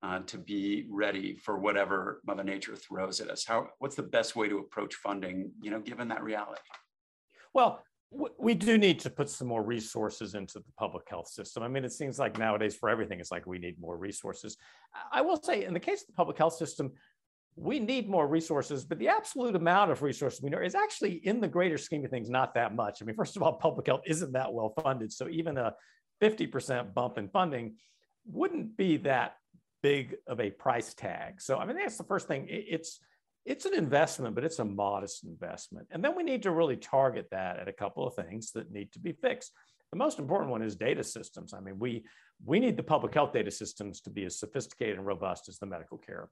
uh, 0.01 0.19
to 0.19 0.37
be 0.37 0.87
ready 0.89 1.35
for 1.35 1.57
whatever 1.57 2.21
Mother 2.25 2.43
Nature 2.43 2.75
throws 2.75 3.19
at 3.19 3.29
us? 3.29 3.45
How, 3.45 3.67
what's 3.79 3.95
the 3.95 4.03
best 4.03 4.35
way 4.35 4.47
to 4.47 4.59
approach 4.59 4.95
funding, 4.95 5.51
you 5.61 5.71
know, 5.71 5.79
given 5.79 6.07
that 6.09 6.23
reality? 6.23 6.61
Well, 7.53 7.83
we 8.39 8.53
do 8.53 8.77
need 8.77 8.99
to 8.99 9.09
put 9.09 9.29
some 9.29 9.47
more 9.47 9.63
resources 9.63 10.35
into 10.35 10.59
the 10.59 10.71
public 10.77 11.09
health 11.09 11.27
system. 11.27 11.63
I 11.63 11.67
mean, 11.67 11.83
it 11.83 11.91
seems 11.91 12.17
like 12.17 12.37
nowadays 12.37 12.75
for 12.75 12.87
everything, 12.89 13.19
it's 13.19 13.31
like 13.31 13.45
we 13.45 13.57
need 13.57 13.79
more 13.79 13.97
resources. 13.97 14.55
I 15.11 15.21
will 15.21 15.41
say, 15.41 15.65
in 15.65 15.73
the 15.73 15.79
case 15.79 16.01
of 16.01 16.07
the 16.07 16.13
public 16.13 16.37
health 16.37 16.53
system, 16.53 16.93
we 17.57 17.79
need 17.79 18.09
more 18.09 18.27
resources, 18.27 18.85
but 18.85 18.99
the 18.99 19.07
absolute 19.07 19.55
amount 19.55 19.91
of 19.91 20.01
resources 20.01 20.41
we 20.41 20.49
know 20.49 20.61
is 20.61 20.75
actually 20.75 21.13
in 21.25 21.41
the 21.41 21.47
greater 21.47 21.77
scheme 21.77 22.05
of 22.05 22.11
things 22.11 22.29
not 22.29 22.53
that 22.53 22.75
much. 22.75 23.01
I 23.01 23.05
mean, 23.05 23.15
first 23.15 23.35
of 23.35 23.43
all, 23.43 23.53
public 23.53 23.87
health 23.87 24.01
isn't 24.05 24.33
that 24.33 24.53
well 24.53 24.73
funded. 24.81 25.11
So 25.11 25.27
even 25.29 25.57
a 25.57 25.73
50% 26.21 26.93
bump 26.93 27.17
in 27.17 27.29
funding 27.29 27.75
wouldn't 28.25 28.77
be 28.77 28.97
that 28.97 29.35
big 29.83 30.15
of 30.27 30.39
a 30.39 30.49
price 30.49 30.93
tag. 30.93 31.41
So, 31.41 31.57
I 31.57 31.65
mean, 31.65 31.77
that's 31.77 31.97
the 31.97 32.03
first 32.03 32.27
thing. 32.27 32.47
It's 32.49 32.99
it's 33.45 33.65
an 33.65 33.75
investment, 33.75 34.33
but 34.33 34.43
it's 34.43 34.57
a 34.57 34.65
modest 34.65 35.23
investment. 35.23 35.87
And 35.91 36.03
then 36.03 36.15
we 36.15 36.23
need 36.23 36.41
to 36.43 36.51
really 36.51 36.77
target 36.77 37.27
that 37.29 37.59
at 37.59 37.67
a 37.67 37.73
couple 37.73 38.07
of 38.07 38.15
things 38.15 38.51
that 38.53 38.71
need 38.71 38.91
to 38.93 38.99
be 38.99 39.11
fixed. 39.11 39.51
The 39.91 39.99
most 39.99 40.17
important 40.17 40.49
one 40.49 40.63
is 40.63 40.75
data 40.75 41.03
systems. 41.03 41.53
I 41.53 41.59
mean, 41.59 41.77
we 41.77 42.03
we 42.43 42.59
need 42.59 42.75
the 42.75 42.83
public 42.83 43.13
health 43.13 43.33
data 43.33 43.51
systems 43.51 44.01
to 44.01 44.09
be 44.09 44.25
as 44.25 44.39
sophisticated 44.39 44.97
and 44.97 45.05
robust 45.05 45.47
as 45.47 45.59
the 45.59 45.67
medical 45.67 45.97
care 45.97 46.29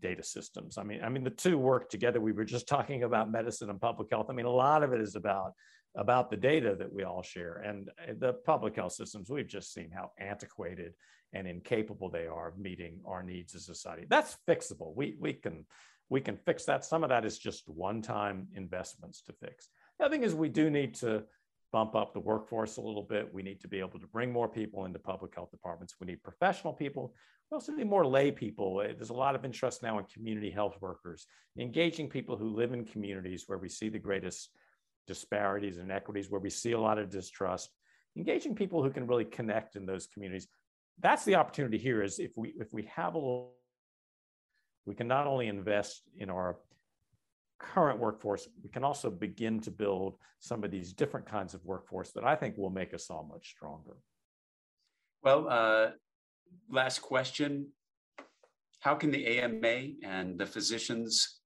data 0.00 0.22
systems. 0.22 0.78
I 0.78 0.82
mean, 0.82 1.02
I 1.02 1.08
mean 1.08 1.24
the 1.24 1.30
two 1.30 1.56
work 1.56 1.88
together. 1.88 2.20
We 2.20 2.32
were 2.32 2.44
just 2.44 2.68
talking 2.68 3.04
about 3.04 3.30
medicine 3.30 3.70
and 3.70 3.80
public 3.80 4.10
health. 4.10 4.26
I 4.28 4.32
mean, 4.32 4.46
a 4.46 4.50
lot 4.50 4.82
of 4.82 4.92
it 4.92 5.00
is 5.00 5.16
about 5.16 5.52
about 5.96 6.30
the 6.30 6.36
data 6.36 6.76
that 6.76 6.92
we 6.92 7.02
all 7.02 7.22
share. 7.22 7.62
And 7.64 7.90
the 8.18 8.34
public 8.44 8.76
health 8.76 8.92
systems, 8.92 9.28
we've 9.28 9.48
just 9.48 9.72
seen 9.72 9.90
how 9.90 10.12
antiquated 10.18 10.94
and 11.32 11.46
incapable 11.46 12.10
they 12.10 12.26
are 12.26 12.48
of 12.48 12.58
meeting 12.58 13.00
our 13.06 13.22
needs 13.22 13.54
as 13.54 13.62
a 13.62 13.74
society. 13.74 14.06
That's 14.08 14.36
fixable. 14.48 14.94
We, 14.94 15.16
we, 15.20 15.32
can, 15.32 15.66
we 16.08 16.20
can 16.20 16.36
fix 16.36 16.64
that. 16.64 16.84
Some 16.84 17.02
of 17.02 17.10
that 17.10 17.24
is 17.24 17.38
just 17.38 17.68
one-time 17.68 18.48
investments 18.54 19.22
to 19.22 19.32
fix. 19.32 19.68
The 19.98 20.06
other 20.06 20.14
thing 20.14 20.24
is 20.24 20.34
we 20.34 20.48
do 20.48 20.70
need 20.70 20.94
to 20.96 21.24
bump 21.72 21.94
up 21.94 22.12
the 22.12 22.20
workforce 22.20 22.78
a 22.78 22.80
little 22.80 23.04
bit. 23.04 23.32
We 23.32 23.42
need 23.42 23.60
to 23.60 23.68
be 23.68 23.78
able 23.78 24.00
to 24.00 24.06
bring 24.08 24.32
more 24.32 24.48
people 24.48 24.86
into 24.86 24.98
public 24.98 25.34
health 25.34 25.52
departments. 25.52 25.94
We 26.00 26.08
need 26.08 26.22
professional 26.22 26.72
people. 26.72 27.14
We 27.50 27.54
also 27.56 27.72
need 27.72 27.88
more 27.88 28.06
lay 28.06 28.32
people. 28.32 28.80
Uh, 28.84 28.92
there's 28.96 29.10
a 29.10 29.14
lot 29.14 29.34
of 29.34 29.44
interest 29.44 29.82
now 29.82 29.98
in 29.98 30.04
community 30.04 30.50
health 30.50 30.76
workers, 30.80 31.26
engaging 31.58 32.08
people 32.08 32.36
who 32.36 32.54
live 32.54 32.72
in 32.72 32.84
communities 32.84 33.44
where 33.46 33.58
we 33.58 33.68
see 33.68 33.88
the 33.88 33.98
greatest 33.98 34.50
disparities 35.10 35.76
and 35.78 35.90
inequities, 35.90 36.30
where 36.30 36.40
we 36.40 36.50
see 36.50 36.72
a 36.72 36.80
lot 36.80 36.98
of 36.98 37.10
distrust, 37.10 37.70
engaging 38.16 38.54
people 38.54 38.80
who 38.80 38.90
can 38.90 39.08
really 39.08 39.24
connect 39.24 39.74
in 39.74 39.84
those 39.84 40.06
communities. 40.06 40.46
That's 41.00 41.24
the 41.24 41.34
opportunity 41.34 41.78
here 41.78 42.00
is 42.00 42.20
if 42.20 42.32
we 42.36 42.54
if 42.64 42.72
we 42.72 42.82
have 42.94 43.14
a 43.14 43.18
little, 43.18 43.54
we 44.86 44.94
can 44.94 45.08
not 45.08 45.26
only 45.26 45.48
invest 45.48 46.02
in 46.16 46.30
our 46.30 46.58
current 47.58 47.98
workforce, 47.98 48.48
we 48.62 48.70
can 48.70 48.84
also 48.84 49.10
begin 49.10 49.60
to 49.60 49.70
build 49.70 50.14
some 50.38 50.62
of 50.64 50.70
these 50.70 50.92
different 50.92 51.26
kinds 51.26 51.54
of 51.54 51.64
workforce 51.64 52.12
that 52.12 52.24
I 52.24 52.36
think 52.36 52.56
will 52.56 52.70
make 52.70 52.94
us 52.94 53.10
all 53.10 53.26
much 53.34 53.48
stronger. 53.56 53.96
Well, 55.24 55.48
uh, 55.48 55.90
last 56.70 57.00
question. 57.00 57.66
How 58.78 58.94
can 58.94 59.10
the 59.10 59.26
AMA 59.26 59.76
and 60.04 60.38
the 60.38 60.46
physicians 60.46 61.40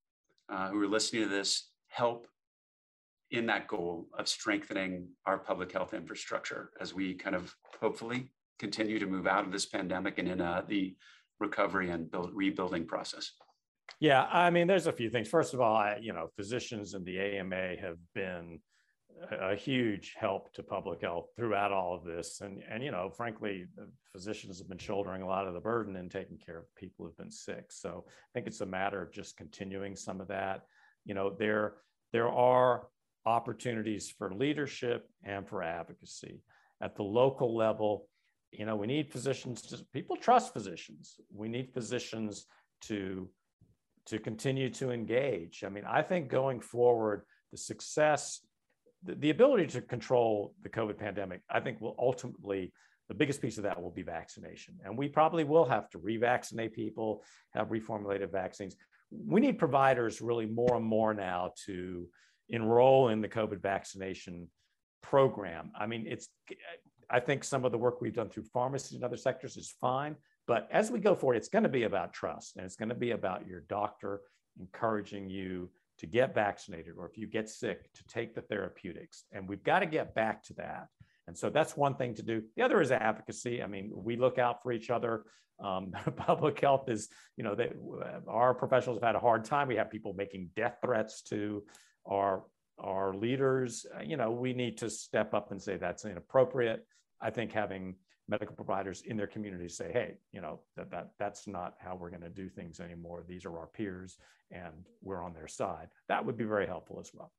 uh, 0.52 0.68
who 0.68 0.80
are 0.82 0.86
listening 0.96 1.22
to 1.22 1.28
this 1.28 1.70
help 1.88 2.28
in 3.36 3.46
that 3.46 3.68
goal 3.68 4.08
of 4.18 4.28
strengthening 4.28 5.08
our 5.26 5.38
public 5.38 5.72
health 5.72 5.94
infrastructure 5.94 6.70
as 6.80 6.94
we 6.94 7.14
kind 7.14 7.36
of 7.36 7.54
hopefully 7.80 8.30
continue 8.58 8.98
to 8.98 9.06
move 9.06 9.26
out 9.26 9.44
of 9.44 9.52
this 9.52 9.66
pandemic 9.66 10.18
and 10.18 10.28
in 10.28 10.40
uh, 10.40 10.62
the 10.68 10.96
recovery 11.40 11.90
and 11.90 12.10
build, 12.10 12.30
rebuilding 12.32 12.86
process? 12.86 13.32
Yeah, 14.00 14.24
I 14.32 14.50
mean, 14.50 14.66
there's 14.66 14.86
a 14.86 14.92
few 14.92 15.10
things. 15.10 15.28
First 15.28 15.54
of 15.54 15.60
all, 15.60 15.76
I, 15.76 15.98
you 16.00 16.12
know, 16.12 16.28
physicians 16.36 16.94
and 16.94 17.04
the 17.04 17.18
AMA 17.18 17.76
have 17.80 17.98
been 18.14 18.60
a 19.30 19.54
huge 19.54 20.14
help 20.18 20.52
to 20.54 20.62
public 20.62 21.02
health 21.02 21.26
throughout 21.36 21.72
all 21.72 21.94
of 21.94 22.04
this. 22.04 22.40
And, 22.40 22.62
and 22.68 22.82
you 22.82 22.90
know, 22.90 23.10
frankly, 23.10 23.66
physicians 24.12 24.58
have 24.58 24.68
been 24.68 24.78
shouldering 24.78 25.22
a 25.22 25.26
lot 25.26 25.46
of 25.46 25.54
the 25.54 25.60
burden 25.60 25.96
in 25.96 26.08
taking 26.08 26.38
care 26.38 26.58
of 26.58 26.74
people 26.74 27.06
who've 27.06 27.16
been 27.16 27.30
sick. 27.30 27.66
So 27.70 28.04
I 28.08 28.30
think 28.32 28.46
it's 28.46 28.60
a 28.60 28.66
matter 28.66 29.00
of 29.02 29.12
just 29.12 29.36
continuing 29.36 29.96
some 29.96 30.20
of 30.20 30.28
that. 30.28 30.62
You 31.04 31.14
know, 31.14 31.34
there, 31.38 31.74
there 32.12 32.28
are 32.28 32.86
opportunities 33.26 34.10
for 34.10 34.32
leadership 34.34 35.08
and 35.24 35.48
for 35.48 35.62
advocacy. 35.62 36.42
At 36.82 36.96
the 36.96 37.02
local 37.02 37.56
level, 37.56 38.08
you 38.52 38.66
know, 38.66 38.76
we 38.76 38.86
need 38.86 39.10
physicians 39.10 39.62
to, 39.62 39.84
people 39.92 40.16
trust 40.16 40.52
physicians. 40.52 41.16
We 41.34 41.48
need 41.48 41.72
physicians 41.72 42.46
to, 42.82 43.28
to 44.06 44.18
continue 44.18 44.70
to 44.70 44.90
engage. 44.90 45.64
I 45.64 45.68
mean, 45.70 45.84
I 45.88 46.02
think 46.02 46.28
going 46.28 46.60
forward, 46.60 47.22
the 47.50 47.58
success, 47.58 48.40
the, 49.02 49.14
the 49.14 49.30
ability 49.30 49.66
to 49.68 49.80
control 49.80 50.54
the 50.62 50.68
COVID 50.68 50.98
pandemic, 50.98 51.40
I 51.50 51.60
think 51.60 51.80
will 51.80 51.96
ultimately, 51.98 52.72
the 53.08 53.14
biggest 53.14 53.40
piece 53.40 53.56
of 53.56 53.64
that 53.64 53.80
will 53.80 53.90
be 53.90 54.02
vaccination. 54.02 54.74
And 54.84 54.96
we 54.96 55.08
probably 55.08 55.44
will 55.44 55.64
have 55.64 55.88
to 55.90 55.98
revaccinate 55.98 56.72
people, 56.72 57.24
have 57.54 57.68
reformulated 57.68 58.30
vaccines. 58.30 58.76
We 59.10 59.40
need 59.40 59.58
providers 59.58 60.20
really 60.20 60.46
more 60.46 60.76
and 60.76 60.84
more 60.84 61.14
now 61.14 61.52
to 61.66 62.08
enroll 62.48 63.08
in 63.08 63.20
the 63.20 63.28
COVID 63.28 63.60
vaccination 63.60 64.48
program. 65.02 65.70
I 65.78 65.86
mean, 65.86 66.06
it's, 66.06 66.28
I 67.10 67.20
think 67.20 67.44
some 67.44 67.64
of 67.64 67.72
the 67.72 67.78
work 67.78 68.00
we've 68.00 68.14
done 68.14 68.28
through 68.28 68.44
pharmacies 68.44 68.94
and 68.94 69.04
other 69.04 69.16
sectors 69.16 69.56
is 69.56 69.74
fine. 69.80 70.16
But 70.46 70.68
as 70.70 70.90
we 70.90 70.98
go 70.98 71.14
forward, 71.14 71.36
it's 71.36 71.48
going 71.48 71.62
to 71.62 71.68
be 71.68 71.84
about 71.84 72.12
trust 72.12 72.56
and 72.56 72.66
it's 72.66 72.76
going 72.76 72.90
to 72.90 72.94
be 72.94 73.12
about 73.12 73.46
your 73.46 73.60
doctor 73.60 74.20
encouraging 74.60 75.28
you 75.28 75.70
to 75.98 76.06
get 76.06 76.34
vaccinated 76.34 76.94
or 76.98 77.08
if 77.08 77.16
you 77.16 77.26
get 77.26 77.48
sick 77.48 77.92
to 77.94 78.04
take 78.06 78.34
the 78.34 78.42
therapeutics. 78.42 79.24
And 79.32 79.48
we've 79.48 79.62
got 79.62 79.80
to 79.80 79.86
get 79.86 80.14
back 80.14 80.42
to 80.44 80.54
that. 80.54 80.88
And 81.26 81.36
so 81.36 81.48
that's 81.48 81.76
one 81.76 81.94
thing 81.94 82.14
to 82.14 82.22
do. 82.22 82.42
The 82.56 82.62
other 82.62 82.80
is 82.80 82.92
advocacy. 82.92 83.62
I 83.62 83.66
mean, 83.66 83.90
we 83.94 84.16
look 84.16 84.38
out 84.38 84.62
for 84.62 84.72
each 84.72 84.90
other. 84.90 85.24
Um, 85.62 85.92
public 86.16 86.60
health 86.60 86.88
is, 86.88 87.08
you 87.36 87.44
know, 87.44 87.54
they, 87.54 87.72
our 88.28 88.54
professionals 88.54 88.98
have 88.98 89.06
had 89.06 89.16
a 89.16 89.20
hard 89.20 89.44
time. 89.44 89.68
We 89.68 89.76
have 89.76 89.90
people 89.90 90.14
making 90.14 90.50
death 90.56 90.78
threats 90.84 91.22
to 91.22 91.62
our 92.06 92.44
our 92.78 93.14
leaders, 93.14 93.86
uh, 93.96 94.02
you 94.02 94.16
know, 94.16 94.30
we 94.30 94.52
need 94.52 94.76
to 94.78 94.90
step 94.90 95.32
up 95.32 95.52
and 95.52 95.62
say 95.62 95.76
that's 95.76 96.04
inappropriate. 96.04 96.84
I 97.20 97.30
think 97.30 97.52
having 97.52 97.94
medical 98.28 98.56
providers 98.56 99.02
in 99.02 99.16
their 99.16 99.26
communities 99.26 99.76
say, 99.76 99.90
hey, 99.92 100.14
you 100.32 100.40
know, 100.40 100.60
that, 100.76 100.90
that 100.90 101.10
that's 101.18 101.46
not 101.46 101.74
how 101.78 101.94
we're 101.94 102.10
going 102.10 102.22
to 102.22 102.28
do 102.28 102.48
things 102.48 102.80
anymore. 102.80 103.24
These 103.28 103.44
are 103.44 103.56
our 103.56 103.66
peers 103.66 104.16
and 104.50 104.86
we're 105.02 105.22
on 105.22 105.34
their 105.34 105.48
side. 105.48 105.88
That 106.08 106.24
would 106.24 106.36
be 106.36 106.44
very 106.44 106.66
helpful 106.66 106.98
as 107.00 107.10
well. 107.14 107.32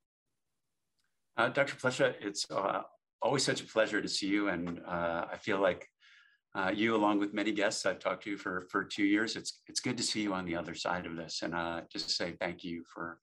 Uh, 1.36 1.48
Dr. 1.48 1.76
Plescia, 1.76 2.14
it's 2.20 2.50
uh, 2.50 2.82
always 3.20 3.44
such 3.44 3.60
a 3.60 3.66
pleasure 3.66 4.00
to 4.00 4.08
see 4.08 4.28
you. 4.28 4.48
And 4.48 4.80
uh, 4.86 5.26
I 5.30 5.36
feel 5.36 5.60
like 5.60 5.88
uh, 6.54 6.70
you, 6.74 6.96
along 6.96 7.18
with 7.18 7.34
many 7.34 7.52
guests 7.52 7.84
I've 7.84 7.98
talked 7.98 8.24
to 8.24 8.36
for, 8.38 8.66
for 8.70 8.84
two 8.84 9.04
years, 9.04 9.36
it's, 9.36 9.60
it's 9.66 9.80
good 9.80 9.96
to 9.98 10.02
see 10.02 10.22
you 10.22 10.32
on 10.32 10.46
the 10.46 10.56
other 10.56 10.74
side 10.74 11.04
of 11.04 11.16
this. 11.16 11.42
And 11.42 11.54
uh, 11.54 11.82
just 11.92 12.10
say 12.10 12.34
thank 12.40 12.64
you 12.64 12.84
for 12.94 13.18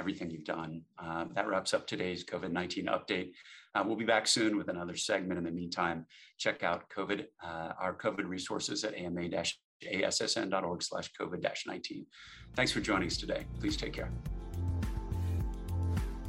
everything 0.00 0.30
you've 0.30 0.44
done. 0.44 0.82
Uh, 0.98 1.26
that 1.34 1.46
wraps 1.46 1.74
up 1.74 1.86
today's 1.86 2.24
COVID 2.24 2.50
19 2.50 2.86
update. 2.86 3.32
Uh, 3.74 3.84
we'll 3.86 3.96
be 3.96 4.04
back 4.04 4.26
soon 4.26 4.56
with 4.56 4.68
another 4.68 4.96
segment. 4.96 5.38
In 5.38 5.44
the 5.44 5.50
meantime, 5.50 6.06
check 6.38 6.64
out 6.64 6.88
COVID, 6.90 7.26
uh, 7.44 7.72
our 7.78 7.94
COVID 7.94 8.26
resources 8.26 8.82
at 8.82 8.94
ama 8.96 9.20
assn.org 9.20 10.82
slash 10.82 11.10
COVID 11.20 11.46
19. 11.66 12.06
Thanks 12.56 12.72
for 12.72 12.80
joining 12.80 13.06
us 13.06 13.16
today. 13.16 13.44
Please 13.60 13.76
take 13.76 13.92
care. 13.92 14.10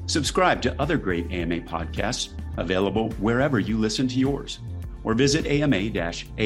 Subscribe 0.05 0.61
to 0.63 0.79
other 0.81 0.97
great 0.97 1.31
AMA 1.31 1.61
podcasts 1.61 2.33
available 2.57 3.09
wherever 3.11 3.59
you 3.59 3.77
listen 3.77 4.09
to 4.09 4.19
yours, 4.19 4.59
or 5.03 5.13
visit 5.13 5.45
ama-assn.org 5.47 6.37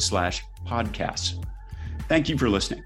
slash 0.00 0.42
podcasts. 0.66 1.44
Thank 2.08 2.28
you 2.28 2.38
for 2.38 2.48
listening. 2.48 2.84